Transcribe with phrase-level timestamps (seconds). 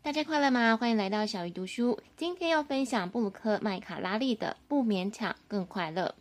[0.00, 0.76] 大家快乐吗？
[0.76, 2.00] 欢迎来到小鱼读书。
[2.16, 6.14] 今天要分享布鲁克麦卡拉利的《不勉强更快乐》。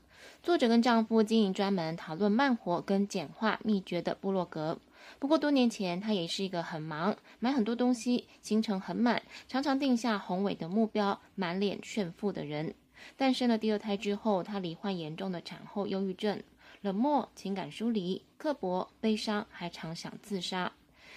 [0.43, 4.77] 作者跟丈夫经营专门讨论慢活跟简化秘诀的部落格。
[5.19, 12.73] 不过多年前，她也是一个很忙、买很多东西、行程很满、常常定下宏伟的目标、满脸炫富的人。
[13.15, 16.41] 但生了第二胎之后，她罹患严重的产后忧郁症，
[16.81, 20.73] 冷漠、情感疏离、刻薄、悲伤，还常想自杀。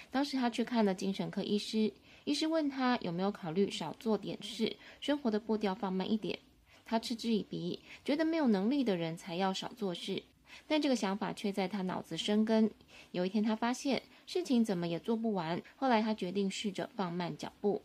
[0.09, 1.91] 当时她去看了精神科医师。
[2.23, 6.37] 医师问他有没有考虑少做点事，生活的步调放慢一点。
[6.85, 10.23] 他嗤之以鼻，觉得没有能力的人才要少做事。
[10.67, 12.69] 但这个想法却在他脑子生根。
[13.11, 15.61] 有一天，他发现事情怎么也做不完。
[15.75, 17.81] 后来，他决定试着放慢脚步。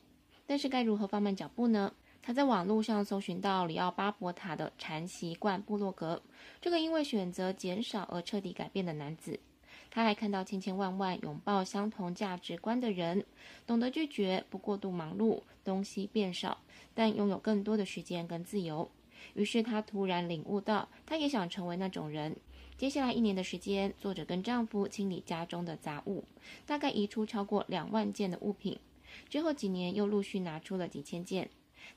[0.46, 1.92] 但是，该如何放慢脚步呢？
[2.20, 6.20] 他在网络上搜寻到里奥巴伯塔的禅习惯部落格，
[6.60, 9.38] 这个因为选择减少而彻底改变的男子。
[9.90, 13.24] 他还看到千千万万拥抱相同价值观的人，
[13.66, 16.58] 懂得拒绝，不过度忙碌，东西变少，
[16.94, 18.90] 但拥有更多的时间跟自由。
[19.34, 22.36] 于是他突然领悟到，他也想成为那种人。
[22.76, 26.24] 接下来一年的时间，作者跟丈夫清理家中的杂物，
[26.66, 28.78] 大概移出超过两万件的物品。
[29.28, 31.48] 之后几年又陆续拿出了几千件。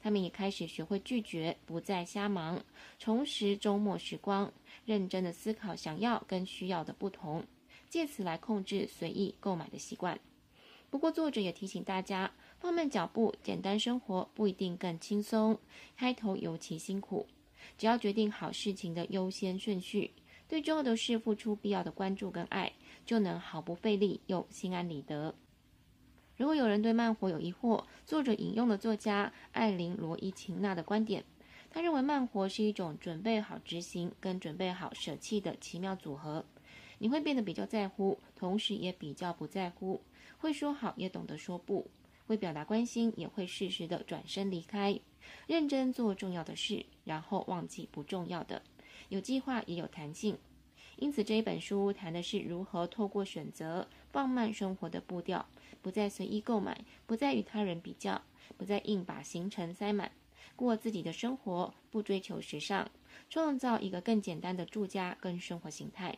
[0.01, 2.63] 他们也开始学会拒绝，不再瞎忙，
[2.99, 4.53] 重拾周末时光，
[4.85, 7.43] 认真的思考想要跟需要的不同。
[7.89, 10.19] 借此来控制随意购买的习惯。
[10.89, 15.59] 不过，作者也提醒大家，放慢脚步，简单生活不一定更轻松，
[15.97, 17.27] 开头尤其辛苦。
[17.77, 20.11] 只要决定好事情的优先顺序，
[20.47, 22.73] 对重要的事付出必要的关注跟爱，
[23.05, 25.35] 就能毫不费力又心安理得。
[26.37, 31.23] 如果有人对慢活有疑惑，作者引用了作家艾琳·罗伊琴娜的观点，
[31.69, 36.45] 他认为慢活是一种准备好执行跟准备好舍弃的奇妙组合。
[36.99, 40.01] 你会变得比较在乎，同时也比较不在乎。
[40.37, 41.89] 会说好，也懂得说不；
[42.27, 44.99] 会表达关心，也会适时的转身离开。
[45.47, 48.61] 认真做重要的事，然后忘记不重要的。
[49.09, 50.37] 有计划，也有弹性。
[50.97, 55.45] 因此，这一本书谈的是如何透过选择放慢生活的步调，
[55.81, 58.21] 不再随意购买，不再与他人比较，
[58.57, 60.11] 不再硬把行程塞满，
[60.57, 62.89] 过自己的生活，不追求时尚，
[63.29, 66.17] 创造一个更简单的住家跟生活形态。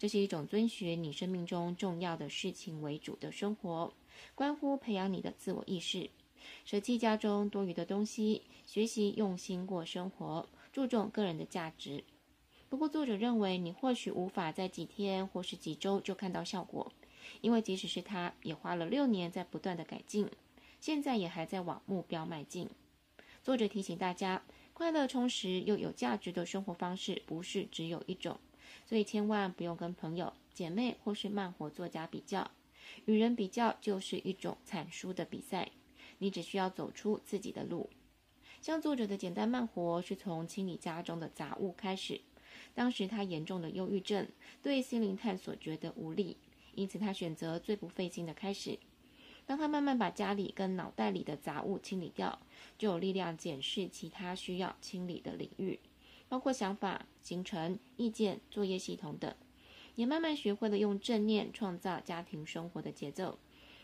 [0.00, 3.92] 这是一种遵循你生命中重要的事情为主的生活，
[4.34, 6.08] 关乎培养你的自我意识，
[6.64, 12.02] 舍弃家中多余的东西，学习用心过生活，注重个人的价值。
[12.70, 16.90] 不过，作者认为你或许无法在几天或是几周就看到效果，
[17.42, 20.30] 因为即使是他，也花了六年在不断的改进，
[20.80, 22.70] 现在也还在往目标迈进。
[23.42, 28.40] 作者提醒大家，快乐、充实又有价值的生活方式，不是只有一种。
[28.86, 32.50] 所以千万不用跟朋友、姐妹或是慢活作家比较，
[33.04, 35.70] 与人比较就是一种惨输的比赛。
[36.18, 37.88] 你只需要走出自己的路。
[38.60, 42.20] 像作者的简单慢活，是从清理家中的杂物开始。
[42.74, 44.28] 当时他严重的忧郁症，
[44.60, 46.36] 对心灵探索觉得无力，
[46.74, 48.78] 因此他选择最不费心的开始。
[49.46, 52.38] 当他慢慢把家里跟脑袋里的杂物清理掉，
[52.76, 55.80] 就有力量检视其他需要清理的领域。
[56.30, 59.34] 包括想法、行程、意见、作业系统等，
[59.96, 63.36] 也慢慢学会了用正念创造家庭生活的节奏，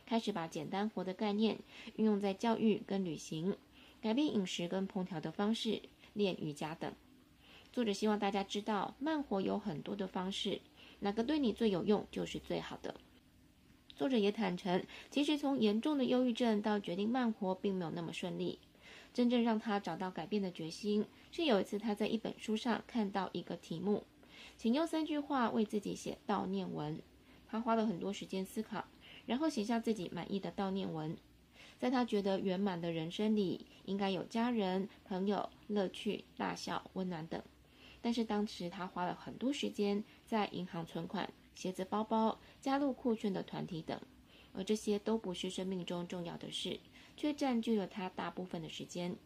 [0.07, 1.59] 开始把简单活的概念
[1.97, 3.57] 运用在教育跟旅行，
[4.01, 6.95] 改变饮食跟烹调的方式，练瑜伽等。
[7.73, 10.61] 作者希望大家知道，慢活有很多的方式，
[11.01, 12.95] 哪个对你最有用就是最好的。
[13.97, 18.61] 作者也坦诚，其实从严重的忧郁症到决定慢活，并没有那么顺利。
[19.17, 24.05] 真正让他找到改变的决心，是有一次他在一本书上看到一个题目，
[24.59, 27.01] 请用三句话为自己写悼念文。
[27.49, 28.85] 他花了很多时间思考，
[29.25, 31.17] 然后写下自己满意的悼念文。
[31.79, 37.43] 在他觉得圆满的人生里，应该有家人、朋友、乐趣、大笑、温暖等。
[38.03, 43.99] 但是当时他花了很多时间在银行存款、鞋子、包包、加入酷炫的团体等。
[44.53, 46.81] 而这些都不是生命中重要的事，
[47.17, 49.17] 却占据了他大部分的时间。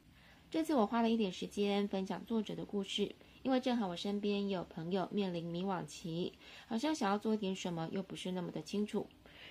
[0.51, 6.33] 这次我花了一点时间分享作者的故事，因为正好我身边也有朋友面临迷惘期，
[6.67, 9.07] 好像想要做点什么，又不是那么的清楚。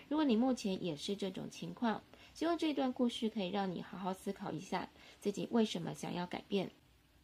[0.08, 2.04] 如果你目前也是这种情况，
[2.34, 6.72] 希望这段故事可以让你好好思考一下自己为什么想要改变，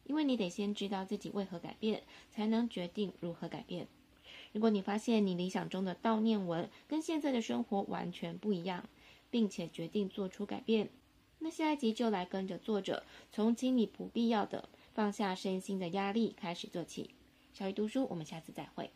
[0.04, 3.88] 因为你得先知道自己为何改变，才能决定如何改变。
[4.52, 8.88] 如果你发现你理想中的悼念文跟现在的生活完全不一样，
[9.30, 10.88] 并且决定做出改变，
[11.38, 17.10] 那下一集就来跟着作者从清理不必要的、放下身心的压力开始做起。
[17.52, 18.90] 小鱼读书，我们下次再会。